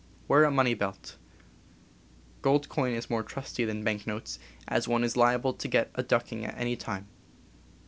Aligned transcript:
Wear 0.27 0.45
a 0.45 0.49
money 0.49 0.73
belt. 0.73 1.17
Gold 2.41 2.67
coin 2.69 2.93
is 2.95 3.07
mere 3.07 3.21
trusty 3.21 3.65
than 3.65 3.83
banknotes, 3.83 4.39
as 4.67 4.87
one 4.87 5.03
is 5.03 5.15
liable 5.15 5.53
to 5.53 5.67
get 5.67 5.91
a 5.93 6.01
ducking 6.01 6.43
at 6.43 6.57
any 6.57 6.75
time. 6.75 7.07